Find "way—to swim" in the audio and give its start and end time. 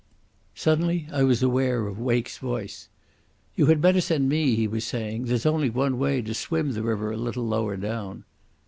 5.99-6.71